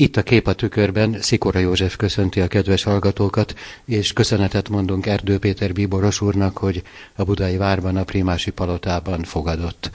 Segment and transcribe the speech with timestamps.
[0.00, 3.54] Itt a kép a tükörben Szikora József köszönti a kedves hallgatókat,
[3.84, 6.82] és köszönetet mondunk Erdő Péter Bíboros úrnak, hogy
[7.14, 9.90] a Budai Várban, a Primási Palotában fogadott.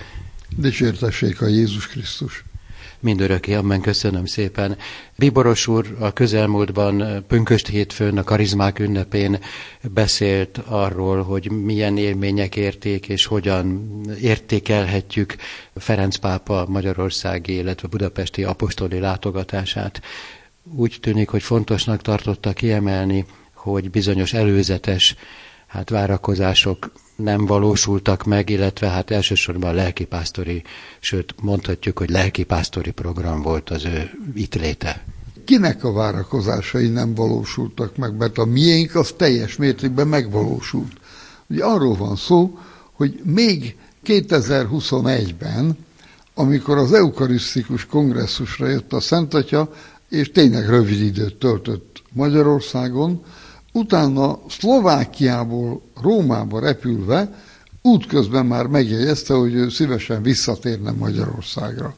[0.58, 2.44] Dicsértessék a Jézus Krisztus!
[3.04, 4.78] Mindörökké, ammen köszönöm szépen.
[5.16, 9.40] Bíboros úr a közelmúltban Pünköst hétfőn, a karizmák ünnepén
[9.82, 13.90] beszélt arról, hogy milyen élmények érték, és hogyan
[14.22, 15.36] értékelhetjük
[15.76, 20.02] Ferenc pápa magyarországi, illetve budapesti apostoli látogatását.
[20.76, 25.16] Úgy tűnik, hogy fontosnak tartotta kiemelni, hogy bizonyos előzetes
[25.68, 30.64] hát várakozások nem valósultak meg, illetve hát elsősorban lelkipásztori,
[31.00, 35.04] sőt mondhatjuk, hogy lelkipásztori program volt az ő itt léte.
[35.46, 40.92] Kinek a várakozásai nem valósultak meg, mert a miénk az teljes mértékben megvalósult.
[41.48, 42.58] Ugye arról van szó,
[42.94, 43.76] hogy még
[44.06, 45.78] 2021-ben,
[46.34, 49.74] amikor az eukarisztikus kongresszusra jött a Szent Atya,
[50.10, 53.24] és tényleg rövid időt töltött Magyarországon,
[53.76, 57.44] Utána Szlovákiából Rómába repülve
[57.82, 61.96] útközben már megjegyezte, hogy ő szívesen visszatérne Magyarországra.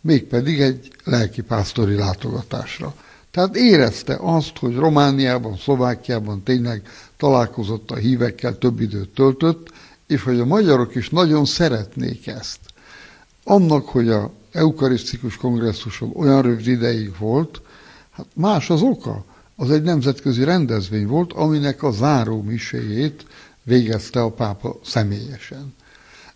[0.00, 2.94] Mégpedig egy lelkipásztori látogatásra.
[3.30, 6.82] Tehát érezte azt, hogy Romániában, Szlovákiában tényleg
[7.16, 9.70] találkozott a hívekkel, több időt töltött,
[10.06, 12.60] és hogy a magyarok is nagyon szeretnék ezt.
[13.44, 17.60] Annak, hogy a eukarisztikus kongresszuson olyan rövid ideig volt,
[18.10, 19.24] hát más az oka
[19.56, 23.26] az egy nemzetközi rendezvény volt, aminek a záró miséjét
[23.62, 25.74] végezte a pápa személyesen.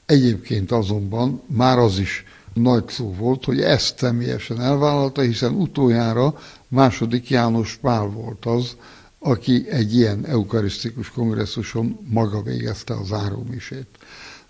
[0.07, 7.31] Egyébként azonban már az is nagy szó volt, hogy ezt személyesen elvállalta, hiszen utoljára második
[7.31, 8.77] János Pál volt az,
[9.19, 13.87] aki egy ilyen eukarisztikus kongresszuson maga végezte a zárómisét.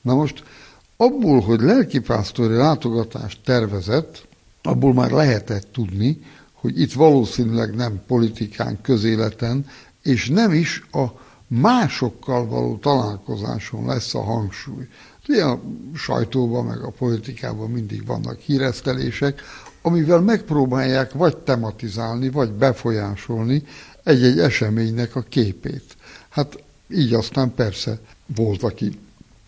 [0.02, 0.44] Na most
[0.96, 4.26] abból, hogy lelkipásztori látogatást tervezett,
[4.62, 6.22] abból már lehetett tudni,
[6.66, 9.66] hogy itt valószínűleg nem politikán, közéleten,
[10.02, 11.04] és nem is a
[11.46, 14.88] másokkal való találkozáson lesz a hangsúly.
[15.28, 15.60] Ugye a
[15.94, 19.42] sajtóban, meg a politikában mindig vannak híresztelések,
[19.82, 23.62] amivel megpróbálják vagy tematizálni, vagy befolyásolni
[24.02, 25.96] egy-egy eseménynek a képét.
[26.28, 27.98] Hát így aztán persze
[28.36, 28.98] volt, aki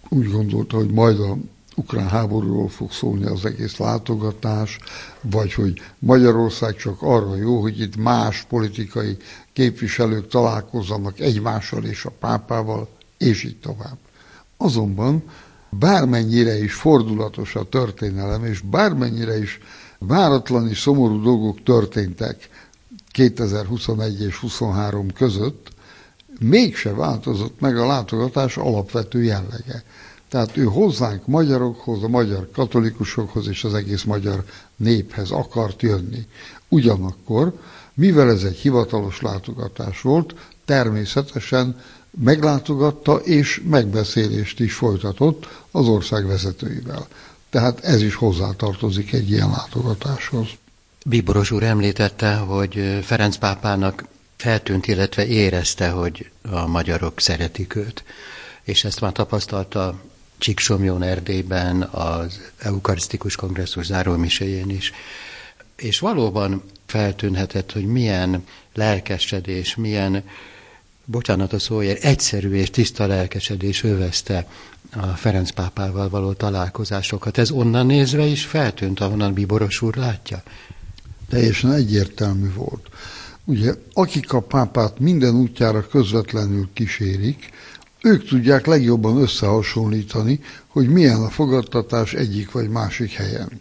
[0.09, 1.37] úgy gondolta, hogy majd a
[1.79, 4.79] ukrán háborúról fog szólni az egész látogatás,
[5.21, 9.17] vagy hogy Magyarország csak arra jó, hogy itt más politikai
[9.53, 13.99] képviselők találkozzanak egymással és a pápával, és így tovább.
[14.57, 15.23] Azonban
[15.71, 19.59] bármennyire is fordulatos a történelem, és bármennyire is
[19.99, 22.49] váratlan és szomorú dolgok történtek
[23.11, 25.69] 2021 és 23 között,
[26.41, 29.83] mégse változott meg a látogatás alapvető jellege.
[30.29, 34.45] Tehát ő hozzánk magyarokhoz, a magyar katolikusokhoz és az egész magyar
[34.77, 36.27] néphez akart jönni.
[36.69, 37.53] Ugyanakkor,
[37.95, 40.35] mivel ez egy hivatalos látogatás volt,
[40.65, 41.81] természetesen
[42.11, 47.07] meglátogatta és megbeszélést is folytatott az ország vezetőivel.
[47.51, 50.49] Tehát ez is hozzátartozik egy ilyen látogatáshoz.
[51.07, 54.05] Bíboros úr említette, hogy Ferenc pápának
[54.37, 58.05] feltűnt, illetve érezte, hogy a magyarok szeretik őt.
[58.63, 60.01] És ezt már tapasztalta
[60.39, 64.93] Csíksomjón Erdélyben, az Eukarisztikus Kongresszus zárómiséjén is.
[65.77, 68.45] És valóban feltűnhetett, hogy milyen
[68.75, 70.25] lelkesedés, milyen,
[71.05, 74.47] bocsánat a szóért, egyszerű és tiszta lelkesedés övezte
[74.97, 77.39] a Ferenc pápával való találkozásokat.
[77.39, 80.43] Ez onnan nézve is feltűnt, ahonnan Bíboros úr látja?
[81.29, 82.89] Teljesen egyértelmű volt.
[83.45, 87.51] Ugye, akik a pápát minden útjára közvetlenül kísérik,
[88.03, 93.61] ők tudják legjobban összehasonlítani, hogy milyen a fogadtatás egyik vagy másik helyen.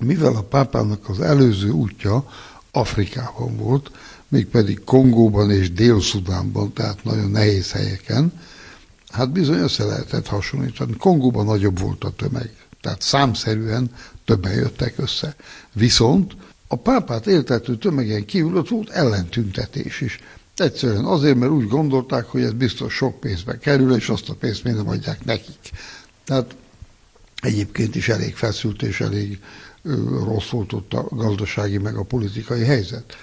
[0.00, 2.28] Mivel a pápának az előző útja
[2.70, 3.90] Afrikában volt,
[4.28, 8.32] mégpedig Kongóban és Dél-Szudánban, tehát nagyon nehéz helyeken,
[9.08, 10.96] hát bizony össze lehetett hasonlítani.
[10.96, 13.90] Kongóban nagyobb volt a tömeg, tehát számszerűen
[14.24, 15.36] többen jöttek össze.
[15.72, 16.36] Viszont
[16.68, 20.18] a pápát éltető tömegen kívül ott volt ellentüntetés is.
[20.60, 24.64] Egyszerűen azért, mert úgy gondolták, hogy ez biztos sok pénzbe kerül, és azt a pénzt
[24.64, 25.70] még nem adják nekik.
[26.24, 26.56] Tehát
[27.40, 29.38] egyébként is elég feszült és elég
[30.24, 33.16] rossz volt ott a gazdasági meg a politikai helyzet.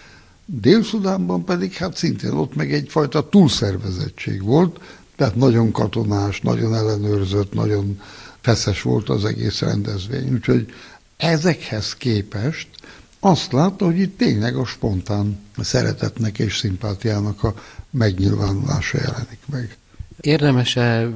[0.45, 4.79] Dél-Szudánban pedig hát szintén ott meg egyfajta túlszervezettség volt,
[5.15, 8.01] tehát nagyon katonás, nagyon ellenőrzött, nagyon
[8.41, 10.33] feszes volt az egész rendezvény.
[10.33, 10.73] Úgyhogy
[11.17, 12.67] ezekhez képest
[13.25, 17.53] azt látta, hogy itt tényleg a spontán szeretetnek és szimpátiának a
[17.89, 19.77] megnyilvánulása jelenik meg.
[20.19, 21.09] Érdemese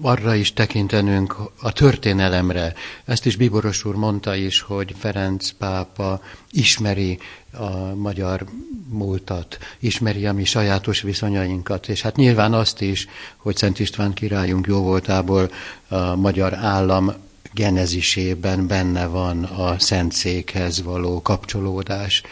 [0.00, 2.72] arra is tekintenünk a történelemre.
[3.04, 6.20] Ezt is Bíboros úr mondta is, hogy Ferenc pápa
[6.50, 7.18] ismeri
[7.52, 8.44] a magyar
[8.88, 14.66] múltat, ismeri a mi sajátos viszonyainkat, és hát nyilván azt is, hogy Szent István királyunk
[14.66, 15.50] jó voltából
[15.88, 17.12] a magyar állam
[17.56, 22.22] genezisében benne van a Szentszékhez való kapcsolódás.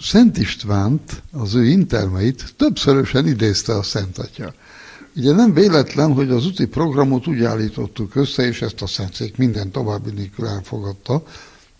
[0.00, 4.54] Szent Istvánt, az ő intermeit többszörösen idézte a Szent Atya.
[5.16, 9.70] Ugye nem véletlen, hogy az úti programot úgy állítottuk össze, és ezt a Szentszék minden
[9.70, 11.22] további nélkül elfogadta,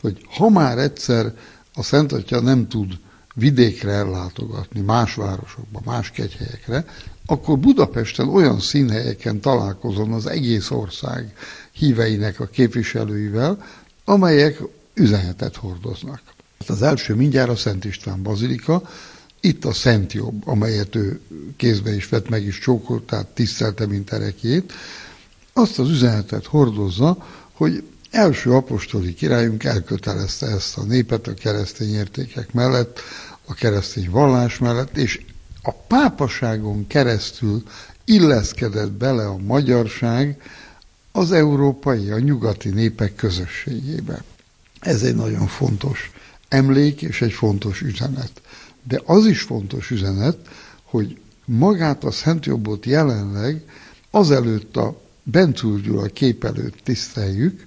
[0.00, 1.32] hogy ha már egyszer
[1.74, 2.98] a Szent Atya nem tud
[3.34, 6.84] vidékre ellátogatni, más városokba, más kegyhelyekre,
[7.26, 11.34] akkor Budapesten olyan színhelyeken találkozom az egész ország
[11.72, 13.66] híveinek a képviselőivel,
[14.04, 14.62] amelyek
[14.94, 16.22] üzenetet hordoznak.
[16.66, 18.82] Az első mindjárt a Szent István Bazilika,
[19.40, 21.20] itt a Szent Jobb, amelyet ő
[21.56, 24.72] kézbe is vett, meg is csókolt, tehát tisztelte, mint erekjét,
[25.52, 32.52] azt az üzenetet hordozza, hogy első apostoli királyunk elkötelezte ezt a népet a keresztény értékek
[32.52, 33.00] mellett,
[33.46, 35.20] a keresztény vallás mellett, és
[35.62, 37.62] a pápaságon keresztül
[38.04, 40.42] illeszkedett bele a magyarság
[41.12, 44.24] az európai, a nyugati népek közösségébe.
[44.80, 46.10] Ez egy nagyon fontos
[46.48, 48.42] emlék és egy fontos üzenet.
[48.82, 50.36] De az is fontos üzenet,
[50.84, 53.62] hogy magát a Szent Jobbot jelenleg
[54.10, 57.66] azelőtt a Bentúr Gyula kép előtt tiszteljük,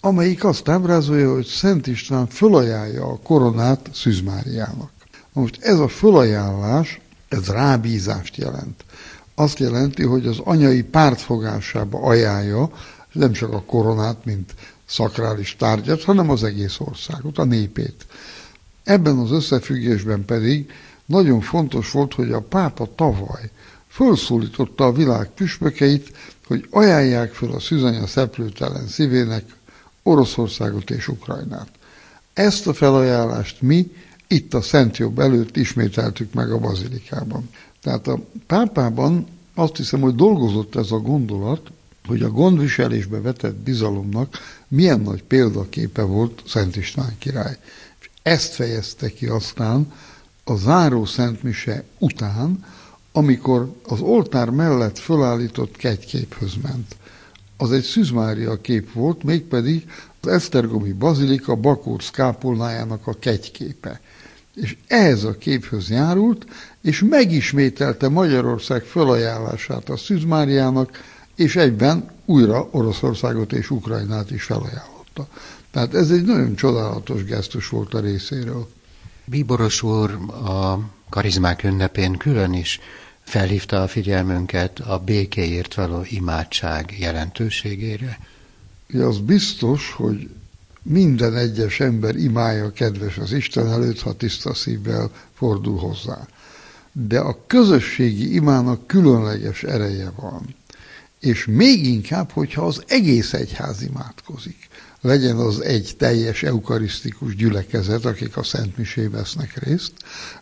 [0.00, 4.90] amelyik azt ábrázolja, hogy Szent István fölajánlja a koronát Szűz Máriának.
[5.32, 8.84] Most ez a fölajánlás, ez rábízást jelent.
[9.38, 12.70] Azt jelenti, hogy az anyai pártfogásába ajánlja
[13.12, 14.54] nem csak a koronát, mint
[14.86, 18.06] szakrális tárgyat, hanem az egész országot, a népét.
[18.84, 20.70] Ebben az összefüggésben pedig
[21.06, 23.50] nagyon fontos volt, hogy a pápa tavaly
[23.88, 26.12] felszólította a világ püspökeit,
[26.46, 29.44] hogy ajánlják fel a szüzanya szeplőtelen szívének
[30.02, 31.68] Oroszországot és Ukrajnát.
[32.32, 33.92] Ezt a felajánlást mi
[34.26, 37.48] itt a Szent Jobb előtt ismételtük meg a bazilikában.
[37.88, 41.70] Tehát a pápában azt hiszem, hogy dolgozott ez a gondolat,
[42.06, 44.38] hogy a gondviselésbe vetett bizalomnak
[44.68, 47.56] milyen nagy példaképe volt Szent István király.
[48.00, 49.92] És ezt fejezte ki aztán
[50.44, 52.64] a záró Szentmise után,
[53.12, 56.96] amikor az oltár mellett fölállított kegyképhöz ment.
[57.56, 64.00] Az egy Szűzmária kép volt, mégpedig az Esztergomi Bazilika Bakócz kápolnájának a kegyképe.
[64.60, 66.46] És ehhez a képhöz járult,
[66.82, 71.02] és megismételte Magyarország felajánlását a Szűzmáriának,
[71.34, 75.28] és egyben újra Oroszországot és Ukrajnát is felajánlotta.
[75.70, 78.68] Tehát ez egy nagyon csodálatos gesztus volt a részéről.
[79.24, 80.10] Bíboros úr
[80.44, 80.78] a
[81.08, 82.80] karizmák ünnepén külön is
[83.22, 88.18] felhívta a figyelmünket a békéért való imádság jelentőségére.
[88.86, 90.28] Ja, az biztos, hogy
[90.82, 96.26] minden egyes ember imája kedves az Isten előtt, ha tiszta szívvel fordul hozzá.
[96.92, 100.56] De a közösségi imának különleges ereje van.
[101.20, 104.68] És még inkább, hogyha az egész egyház imádkozik.
[105.00, 109.92] Legyen az egy teljes eukarisztikus gyülekezet, akik a Szent vesznek részt,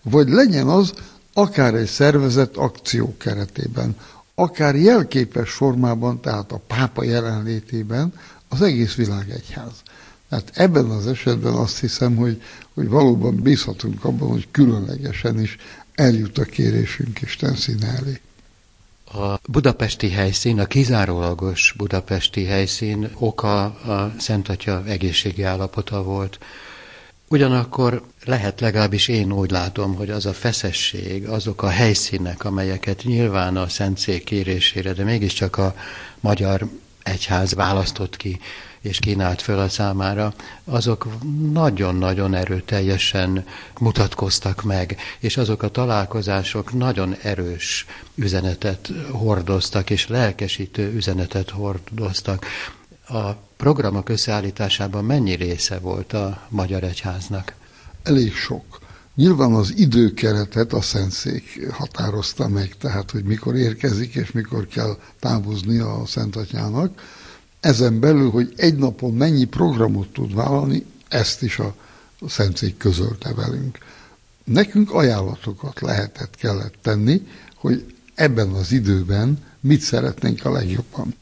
[0.02, 0.92] vagy legyen az
[1.32, 3.96] akár egy szervezett akció keretében,
[4.34, 8.12] akár jelképes formában, tehát a pápa jelenlétében
[8.48, 9.72] az egész világ egyház.
[10.28, 12.42] Tehát ebben az esetben azt hiszem, hogy,
[12.74, 15.56] hogy valóban bízhatunk abban, hogy különlegesen is
[15.94, 18.20] eljut a kérésünk Isten színe elé.
[19.12, 26.38] A budapesti helyszín, a kizárólagos budapesti helyszín oka a Szent Atya egészségi állapota volt.
[27.28, 33.56] Ugyanakkor lehet legalábbis én úgy látom, hogy az a feszesség, azok a helyszínek, amelyeket nyilván
[33.56, 35.74] a Szentszék kérésére, de mégiscsak a
[36.20, 36.68] magyar
[37.06, 38.40] egyház választott ki,
[38.80, 40.34] és kínált föl a számára,
[40.64, 41.06] azok
[41.52, 43.44] nagyon-nagyon erőteljesen
[43.80, 52.46] mutatkoztak meg, és azok a találkozások nagyon erős üzenetet hordoztak, és lelkesítő üzenetet hordoztak.
[53.08, 57.54] A programok összeállításában mennyi része volt a Magyar Egyháznak?
[58.02, 58.85] Elég sok.
[59.16, 65.78] Nyilván az időkeretet a Szentszék határozta meg, tehát hogy mikor érkezik és mikor kell távozni
[65.78, 67.02] a Szentatyának
[67.60, 71.74] ezen belül, hogy egy napon mennyi programot tud vállalni, ezt is a
[72.28, 73.78] Szentszék közölte velünk.
[74.44, 81.14] Nekünk ajánlatokat lehetett, kellett tenni, hogy ebben az időben mit szeretnénk a legjobban.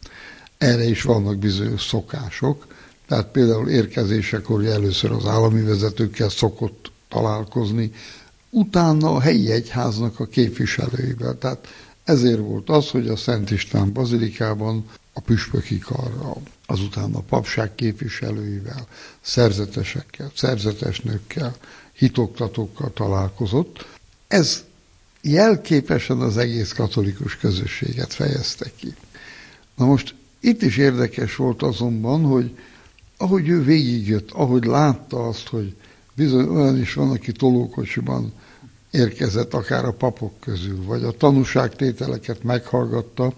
[0.59, 2.67] Erre is vannak bizonyos szokások,
[3.09, 7.91] tehát például érkezésekor először az állami vezetőkkel szokott találkozni,
[8.51, 11.39] utána a helyi egyháznak a képviselőivel.
[11.39, 11.67] Tehát
[12.05, 18.87] Ezért volt az, hogy a Szent István bazilikában a püspöki karral, azután a papság képviselőivel,
[19.21, 21.57] szerzetesekkel, szerzetesnőkkel,
[21.93, 23.87] hitoktatókkal találkozott.
[24.29, 24.65] Ez
[25.21, 28.95] jelképesen az egész katolikus közösséget fejezte ki.
[29.77, 32.59] Na most itt is érdekes volt azonban, hogy
[33.17, 35.75] ahogy ő végigjött, ahogy látta azt, hogy
[36.15, 38.33] bizony olyan is van, aki tolókocsiban
[38.91, 43.33] érkezett akár a papok közül, vagy a tanúságtételeket meghallgatta,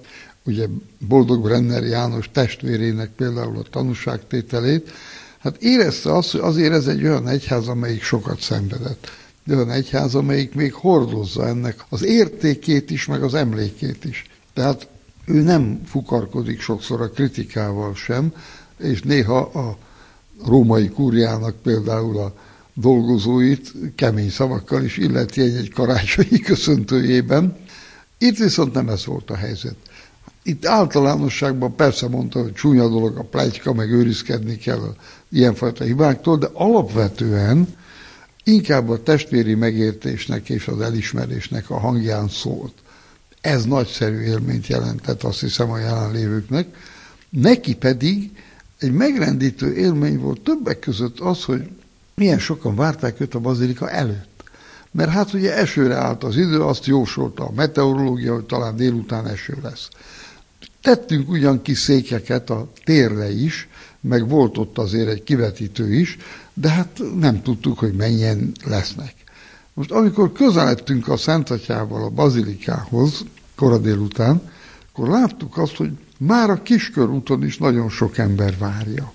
[0.45, 0.67] ugye
[0.99, 4.91] Boldog Brenner János testvérének például a tanúságtételét,
[5.39, 9.11] hát érezte azt, hogy azért ez egy olyan egyház, amelyik sokat szenvedett.
[9.45, 14.27] De olyan egyház, amelyik még hordozza ennek az értékét is, meg az emlékét is.
[14.53, 14.89] Tehát
[15.25, 18.33] ő nem fukarkodik sokszor a kritikával sem,
[18.79, 19.79] és néha a
[20.47, 22.35] római kúriának például a
[22.81, 27.57] dolgozóit kemény szavakkal is illeti egy-egy karácsonyi köszöntőjében.
[28.19, 29.77] Itt viszont nem ez volt a helyzet.
[30.43, 34.95] Itt általánosságban persze mondta, hogy csúnya dolog a plegyka, meg őrizkedni kell
[35.31, 37.75] ilyenfajta hibáktól, de alapvetően
[38.45, 42.73] inkább a testvéri megértésnek és az elismerésnek a hangján szólt.
[43.41, 46.67] Ez nagyszerű élményt jelentett, azt hiszem a jelenlévőknek.
[47.31, 48.31] Neki pedig
[48.79, 51.69] egy megrendítő élmény volt többek között az, hogy
[52.17, 54.43] milyen sokan várták őt a bazilika előtt.
[54.91, 59.59] Mert hát ugye esőre állt az idő, azt jósolta a meteorológia, hogy talán délután eső
[59.63, 59.89] lesz.
[60.83, 63.69] Tettünk ugyan kis székeket a térre is,
[64.01, 66.17] meg volt ott azért egy kivetítő is,
[66.55, 69.15] de hát nem tudtuk, hogy mennyien lesznek.
[69.75, 74.51] Most amikor közeledtünk a Szentatyával a bazilikához, kora délután,
[74.93, 79.13] akkor láttuk azt, hogy már a kiskörúton is nagyon sok ember várja.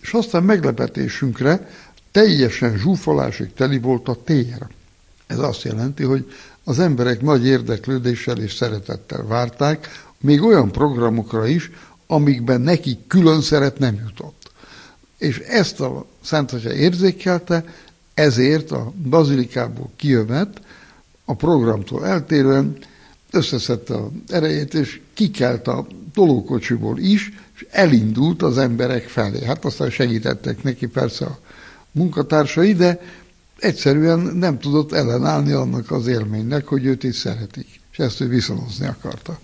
[0.00, 1.68] És aztán meglepetésünkre
[2.14, 4.66] teljesen zsúfolásig teli volt a tér.
[5.26, 6.32] Ez azt jelenti, hogy
[6.64, 9.88] az emberek nagy érdeklődéssel és szeretettel várták,
[10.20, 11.70] még olyan programokra is,
[12.06, 14.50] amikben neki külön szeret nem jutott.
[15.18, 17.64] És ezt a Szent Atya érzékelte,
[18.14, 20.60] ezért a bazilikából kijövet,
[21.24, 22.76] a programtól eltérően
[23.30, 29.44] összeszedte a erejét, és kikelt a tolókocsiból is, és elindult az emberek felé.
[29.44, 31.38] Hát aztán segítettek neki persze a
[31.94, 33.00] munkatársai, de
[33.58, 38.86] egyszerűen nem tudott ellenállni annak az élménynek, hogy őt is szeretik, és ezt ő viszonozni
[38.86, 39.38] akarta.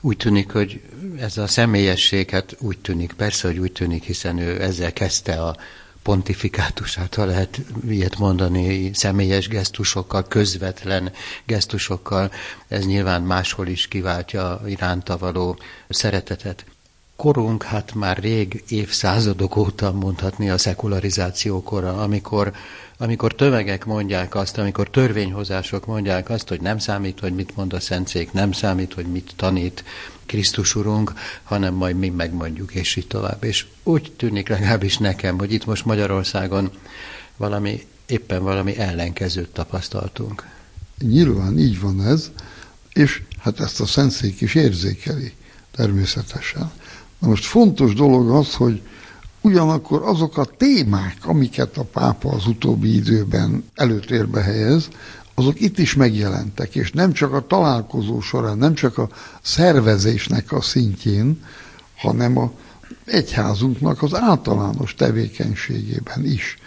[0.00, 0.80] Úgy tűnik, hogy
[1.18, 5.56] ez a személyesség, hát úgy tűnik, persze, hogy úgy tűnik, hiszen ő ezzel kezdte a
[6.02, 11.12] pontifikátusát, ha lehet ilyet mondani, személyes gesztusokkal, közvetlen
[11.44, 12.30] gesztusokkal,
[12.68, 16.64] ez nyilván máshol is kiváltja iránta való szeretetet.
[17.16, 22.52] Korunk hát már rég évszázadok óta mondhatni a szekularizáció kora, amikor,
[22.98, 27.80] amikor tömegek mondják azt, amikor törvényhozások mondják azt, hogy nem számít, hogy mit mond a
[27.80, 29.84] Szentszék, nem számít, hogy mit tanít,
[30.26, 33.44] Krisztus Urunk, hanem majd mi megmondjuk, és így tovább.
[33.44, 36.70] És úgy tűnik legalábbis nekem, hogy itt most Magyarországon
[37.36, 40.48] valami, éppen valami ellenkezőt tapasztaltunk.
[40.98, 42.30] Nyilván így van ez,
[42.92, 45.32] és hát ezt a Szentszék is érzékeli,
[45.70, 46.72] természetesen.
[47.18, 48.82] Na most fontos dolog az, hogy
[49.40, 54.88] ugyanakkor azok a témák, amiket a pápa az utóbbi időben előtérbe helyez,
[55.34, 59.08] azok itt is megjelentek, és nem csak a találkozó során, nem csak a
[59.42, 61.44] szervezésnek a szintjén,
[61.96, 62.52] hanem a
[63.04, 66.58] egyházunknak az általános tevékenységében is.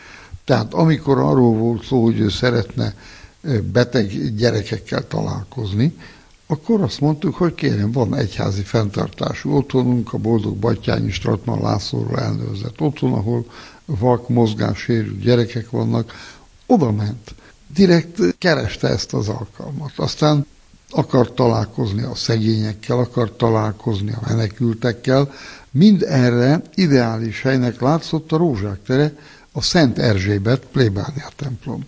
[0.45, 2.93] Tehát amikor arról volt szó, hogy ő szeretne
[3.71, 5.97] beteg gyerekekkel találkozni,
[6.51, 12.81] akkor azt mondtuk, hogy kérem, van egyházi fenntartású otthonunk, a Boldog Batyányi Stratman Lászlóról elnőrzett
[12.81, 13.45] otthon, ahol
[13.85, 16.13] vak, mozgássérült gyerekek vannak,
[16.65, 17.35] oda ment
[17.73, 19.91] direkt kereste ezt az alkalmat.
[19.95, 20.45] Aztán
[20.89, 25.31] akart találkozni a szegényekkel, akart találkozni a menekültekkel.
[25.71, 29.13] Mind erre ideális helynek látszott a Rózsák tere,
[29.51, 31.85] a Szent Erzsébet plébánia templom.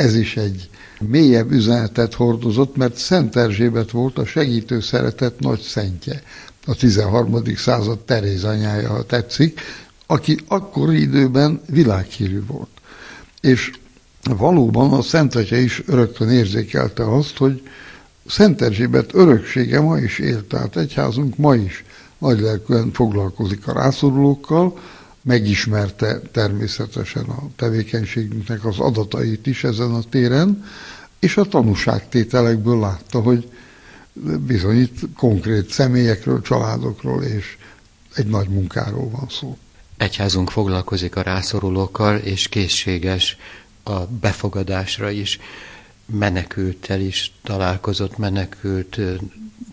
[0.00, 0.68] Ez is egy
[1.00, 6.22] mélyebb üzenetet hordozott, mert Szent Erzsébet volt a segítő szeretet nagy szentje.
[6.66, 7.42] A 13.
[7.56, 9.60] század Teréz anyája, ha tetszik,
[10.06, 12.68] aki akkori időben világhírű volt.
[13.40, 13.70] És
[14.36, 17.62] valóban a Szent Atya is rögtön érzékelte azt, hogy
[18.26, 21.84] Szent Erzsébet öröksége ma is él, tehát egyházunk ma is
[22.18, 24.78] nagylelkűen foglalkozik a rászorulókkal,
[25.22, 30.64] megismerte természetesen a tevékenységünknek az adatait is ezen a téren,
[31.18, 33.50] és a tanúságtételekből látta, hogy
[34.46, 37.56] bizony itt konkrét személyekről, családokról és
[38.14, 39.58] egy nagy munkáról van szó.
[39.96, 43.36] Egyházunk foglalkozik a rászorulókkal, és készséges
[43.82, 45.38] a befogadásra is.
[46.10, 49.00] Menekülttel is találkozott, menekült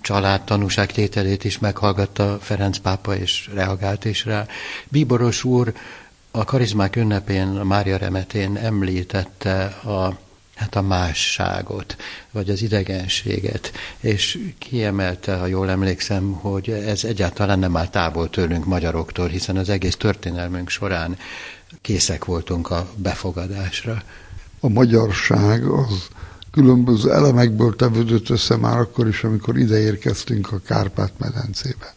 [0.01, 4.45] család tanúságtételét is meghallgatta Ferenc pápa, és reagált is rá.
[4.87, 5.73] Bíboros úr
[6.31, 10.19] a karizmák ünnepén, a Mária remetén említette a
[10.55, 11.95] hát a másságot,
[12.31, 18.65] vagy az idegenséget, és kiemelte, ha jól emlékszem, hogy ez egyáltalán nem áll távol tőlünk
[18.65, 21.17] magyaroktól, hiszen az egész történelmünk során
[21.81, 24.03] készek voltunk a befogadásra.
[24.67, 26.07] A magyarság az
[26.51, 31.95] különböző elemekből tevődött össze már akkor is, amikor ide érkeztünk a Kárpát-medencébe.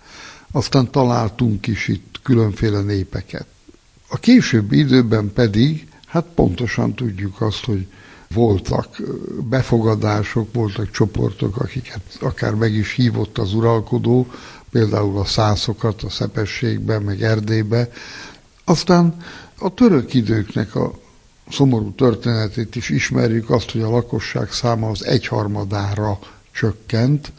[0.52, 3.46] Aztán találtunk is itt különféle népeket.
[4.08, 7.86] A későbbi időben pedig, hát pontosan tudjuk azt, hogy
[8.34, 8.96] voltak
[9.48, 14.26] befogadások, voltak csoportok, akiket akár meg is hívott az uralkodó,
[14.70, 17.90] például a szászokat a Szepességbe, meg Erdélybe.
[18.64, 19.16] Aztán
[19.58, 20.92] a török időknek a
[21.50, 26.18] szomorú történetét is ismerjük, azt, hogy a lakosság száma az egyharmadára
[26.52, 27.32] csökkent,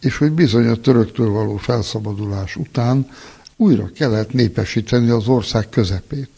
[0.00, 3.10] és hogy bizony a töröktől való felszabadulás után
[3.56, 6.30] újra kellett népesíteni az ország közepét.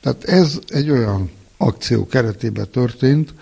[0.00, 3.34] Tehát ez egy olyan akció keretében történt,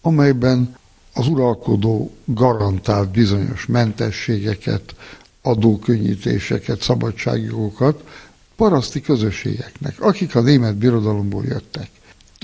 [0.00, 0.76] amelyben
[1.12, 4.94] az uralkodó garantált bizonyos mentességeket,
[5.42, 8.04] adókönnyítéseket, szabadságjogokat
[8.56, 11.88] paraszti közösségeknek, akik a német birodalomból jöttek.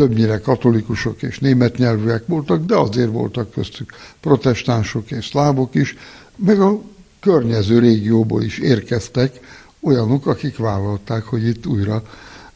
[0.00, 5.96] Többnyire katolikusok és német nyelvűek voltak, de azért voltak köztük protestánsok és szlávok is,
[6.36, 6.80] meg a
[7.20, 9.40] környező régióból is érkeztek
[9.80, 12.02] olyanok, akik vállalták, hogy itt újra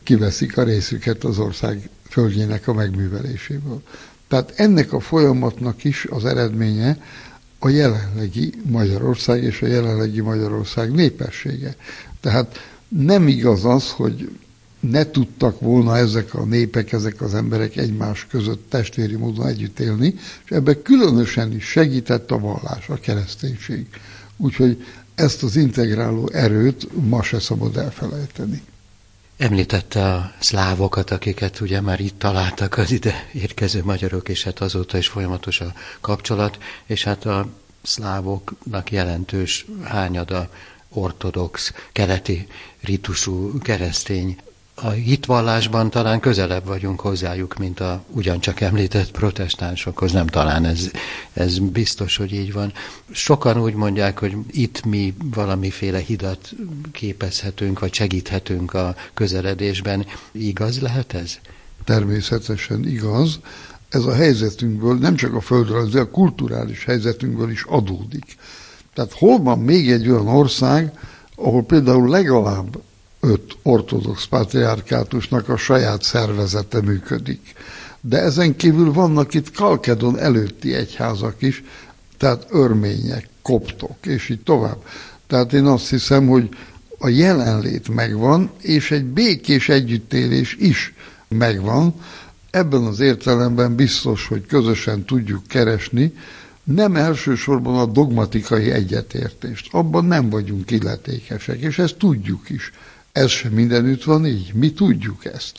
[0.02, 3.82] kiveszik a részüket az ország földjének a megműveléséből.
[4.28, 6.98] Tehát ennek a folyamatnak is az eredménye
[7.58, 11.76] a jelenlegi Magyarország és a jelenlegi Magyarország népessége.
[12.20, 12.58] Tehát
[12.88, 14.28] nem igaz az, hogy
[14.90, 20.14] ne tudtak volna ezek a népek, ezek az emberek egymás között testvéri módon együtt élni,
[20.44, 23.86] és ebben különösen is segített a vallás, a kereszténység.
[24.36, 28.62] Úgyhogy ezt az integráló erőt ma se szabad elfelejteni.
[29.36, 34.98] Említette a szlávokat, akiket ugye már itt találtak az ide érkező magyarok, és hát azóta
[34.98, 37.48] is folyamatos a kapcsolat, és hát a
[37.82, 40.50] szlávoknak jelentős hányada
[40.88, 42.46] ortodox, keleti
[42.80, 44.36] ritusú keresztény
[44.74, 50.12] a hitvallásban talán közelebb vagyunk hozzájuk, mint a ugyancsak említett protestánsokhoz.
[50.12, 50.90] Nem talán ez,
[51.32, 52.72] ez biztos, hogy így van.
[53.10, 56.54] Sokan úgy mondják, hogy itt mi valamiféle hidat
[56.92, 60.06] képezhetünk, vagy segíthetünk a közeledésben.
[60.32, 61.38] Igaz lehet ez?
[61.84, 63.40] Természetesen igaz.
[63.88, 68.36] Ez a helyzetünkből, nem csak a földről, de a kulturális helyzetünkből is adódik.
[68.94, 70.98] Tehát hol van még egy olyan ország,
[71.36, 72.82] ahol például legalább
[73.24, 77.52] öt ortodox patriárkátusnak a saját szervezete működik.
[78.00, 81.62] De ezen kívül vannak itt Kalkedon előtti egyházak is,
[82.18, 84.76] tehát örmények, koptok, és így tovább.
[85.26, 86.48] Tehát én azt hiszem, hogy
[86.98, 90.94] a jelenlét megvan, és egy békés együttélés is
[91.28, 91.94] megvan.
[92.50, 96.12] Ebben az értelemben biztos, hogy közösen tudjuk keresni,
[96.64, 99.68] nem elsősorban a dogmatikai egyetértést.
[99.74, 102.72] Abban nem vagyunk illetékesek, és ezt tudjuk is.
[103.14, 104.54] Ez sem mindenütt van így.
[104.54, 105.58] Mi tudjuk ezt.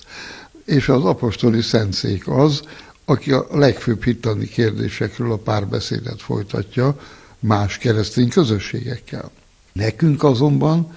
[0.65, 2.61] És az apostoli szentszék az,
[3.05, 6.99] aki a legfőbb hittani kérdésekről a párbeszédet folytatja
[7.39, 9.31] más keresztény közösségekkel.
[9.73, 10.95] Nekünk azonban,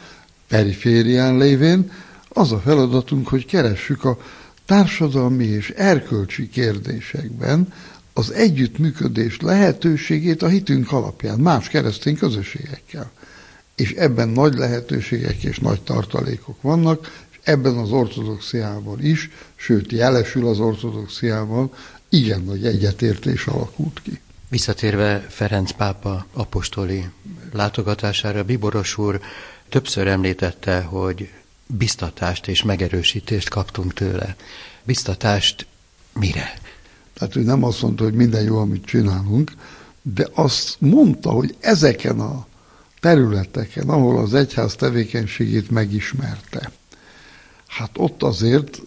[0.49, 1.93] periférián lévén,
[2.29, 4.19] az a feladatunk, hogy keressük a
[4.67, 7.73] társadalmi és erkölcsi kérdésekben
[8.13, 13.11] az együttműködés lehetőségét a hitünk alapján, más keresztény közösségekkel
[13.79, 20.49] és ebben nagy lehetőségek és nagy tartalékok vannak, és ebben az ortodoxiával is, sőt jelesül
[20.49, 21.75] az ortodoxiával,
[22.09, 24.21] igen nagy egyetértés alakult ki.
[24.49, 27.05] Visszatérve Ferenc pápa apostoli
[27.53, 29.21] látogatására, Biboros úr
[29.69, 31.31] többször említette, hogy
[31.67, 34.37] biztatást és megerősítést kaptunk tőle.
[34.85, 35.67] Biztatást
[36.13, 36.59] mire?
[37.15, 39.53] Tehát ő nem azt mondta, hogy minden jó, amit csinálunk,
[40.03, 42.48] de azt mondta, hogy ezeken a
[43.01, 46.71] területeken, ahol az egyház tevékenységét megismerte.
[47.67, 48.83] Hát ott azért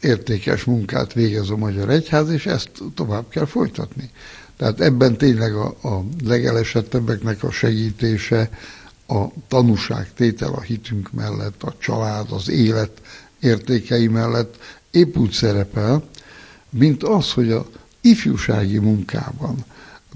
[0.00, 4.10] értékes munkát végez a Magyar Egyház, és ezt tovább kell folytatni.
[4.56, 8.50] Tehát ebben tényleg a, a legelesettebbeknek a segítése,
[9.06, 13.00] a tanúságtétel a hitünk mellett, a család, az élet
[13.40, 14.58] értékei mellett
[14.90, 16.02] épp úgy szerepel,
[16.70, 17.66] mint az, hogy a
[18.00, 19.64] ifjúsági munkában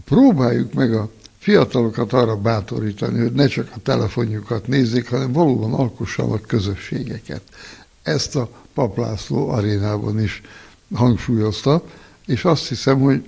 [0.04, 6.42] próbáljuk meg a fiatalokat arra bátorítani, hogy ne csak a telefonjukat nézzék, hanem valóban alkossanak
[6.42, 7.42] közösségeket.
[8.02, 10.42] Ezt a Paplászló arénában is
[10.94, 11.82] hangsúlyozta,
[12.26, 13.24] és azt hiszem, hogy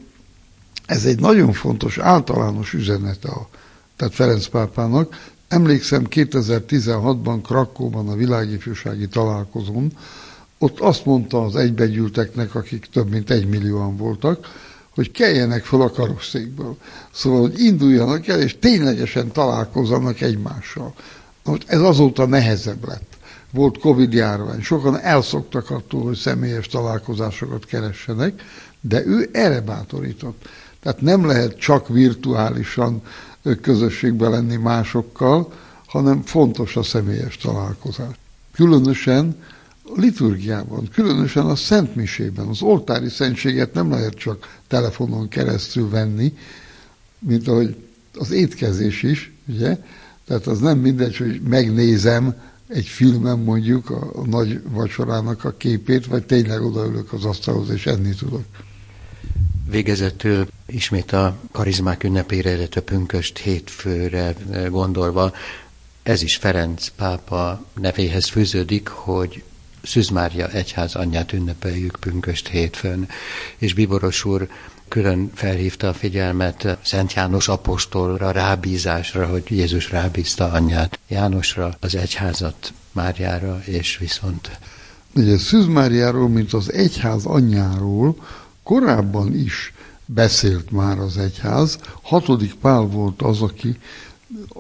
[0.87, 3.49] Ez egy nagyon fontos általános üzenete a,
[3.97, 5.31] tehát Ferenc pápának.
[5.49, 9.93] Emlékszem 2016-ban Krakóban a világifjúsági találkozón,
[10.59, 14.47] ott azt mondta az egybegyűlteknek, akik több mint egy millióan voltak,
[14.95, 16.77] hogy keljenek fel a karosszékből.
[17.13, 20.95] Szóval, hogy induljanak el, és ténylegesen találkozzanak egymással.
[21.45, 23.17] Most ez azóta nehezebb lett.
[23.51, 28.43] Volt Covid járvány, sokan elszoktak attól, hogy személyes találkozásokat keressenek,
[28.81, 30.49] de ő erre bátorított.
[30.83, 33.03] Tehát nem lehet csak virtuálisan
[33.61, 35.53] közösségbe lenni másokkal,
[35.87, 38.15] hanem fontos a személyes találkozás.
[38.55, 39.37] Különösen
[39.95, 46.37] liturgiában, különösen a Szentmisében, az oltári szentséget nem lehet csak telefonon keresztül venni,
[47.19, 47.77] mint ahogy
[48.15, 49.79] az étkezés is, ugye?
[50.27, 52.35] Tehát az nem mindegy, hogy megnézem
[52.69, 57.87] egy filmen mondjuk a, a nagy vacsorának a képét, vagy tényleg odaülök az asztalhoz és
[57.87, 58.45] enni tudok.
[59.71, 64.35] Végezetül ismét a karizmák ünnepére, illetve pünköst hétfőre
[64.71, 65.33] gondolva,
[66.03, 69.43] ez is Ferenc pápa nevéhez fűződik, hogy
[69.83, 73.09] Szűz Mária egyház anyját ünnepeljük pünköst hétfőn,
[73.59, 74.49] és Biboros úr
[74.89, 82.73] külön felhívta a figyelmet Szent János apostolra, rábízásra, hogy Jézus rábízta anyját Jánosra, az egyházat
[82.93, 84.59] Máriára, és viszont...
[85.15, 88.17] Ugye Szűz Máriáról, mint az egyház anyjáról
[88.63, 89.73] korábban is
[90.07, 91.79] beszélt már az egyház.
[92.03, 93.79] Hatodik Pál volt az, aki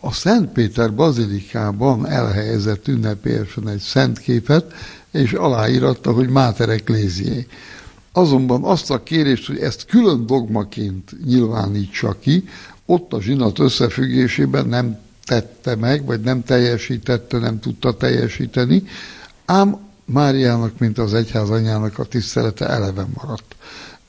[0.00, 4.74] a Szent Péter bazilikában elhelyezett ünnepélyesen egy szent képet,
[5.12, 7.46] és aláíratta, hogy Máter Ecclesiae.
[8.12, 12.44] Azonban azt a kérést, hogy ezt külön dogmaként nyilvánítsa ki,
[12.86, 18.82] ott a zsinat összefüggésében nem tette meg, vagy nem teljesítette, nem tudta teljesíteni,
[19.44, 23.56] ám Máriának, mint az egyház anyának a tisztelete eleve maradt.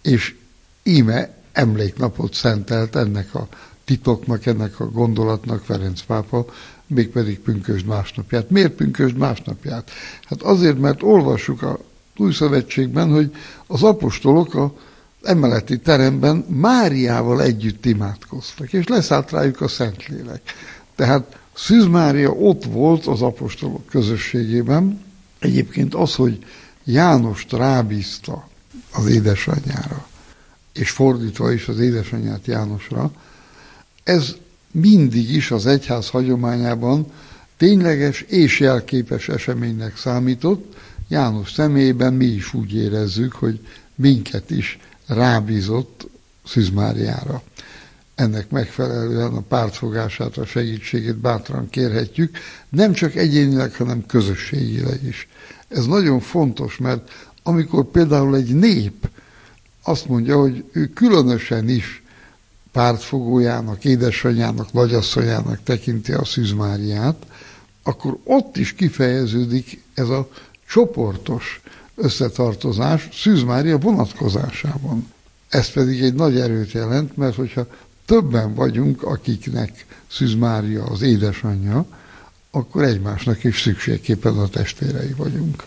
[0.01, 0.35] És
[0.83, 3.47] íme emléknapot szentelt ennek a
[3.85, 6.45] titoknak, ennek a gondolatnak Ferenc pápa,
[6.87, 8.49] mégpedig pünkösd másnapját.
[8.49, 9.91] Miért pünkösd másnapját?
[10.23, 11.79] Hát azért, mert olvassuk a
[12.17, 13.35] új szövetségben, hogy
[13.67, 14.75] az apostolok a
[15.23, 20.41] emeleti teremben Máriával együtt imádkoztak, és leszállt rájuk a Szentlélek.
[20.95, 25.01] Tehát Szűz Mária ott volt az apostolok közösségében.
[25.39, 26.45] Egyébként az, hogy
[26.83, 28.47] Jánost rábízta
[28.91, 30.07] az édesanyjára,
[30.73, 33.11] és fordítva is az édesanyját Jánosra,
[34.03, 34.35] ez
[34.71, 37.11] mindig is az egyház hagyományában
[37.57, 40.75] tényleges és jelképes eseménynek számított.
[41.07, 43.59] János személyében mi is úgy érezzük, hogy
[43.95, 46.07] minket is rábízott
[46.45, 47.43] Szűzmáriára.
[48.15, 52.37] Ennek megfelelően a pártfogását, a segítségét bátran kérhetjük,
[52.69, 55.27] nem csak egyénileg, hanem közösségileg is.
[55.67, 57.11] Ez nagyon fontos, mert
[57.43, 59.09] amikor például egy nép
[59.83, 62.02] azt mondja, hogy ő különösen is
[62.73, 67.25] pártfogójának, édesanyjának, nagyasszonyának tekinti a Szűzmáriát,
[67.83, 70.29] akkor ott is kifejeződik ez a
[70.67, 71.61] csoportos
[71.95, 75.11] összetartozás Szűzmária vonatkozásában.
[75.49, 77.67] Ez pedig egy nagy erőt jelent, mert hogyha
[78.05, 81.85] többen vagyunk, akiknek Szűzmária az édesanyja,
[82.51, 85.63] akkor egymásnak is szükségképpen a testvérei vagyunk.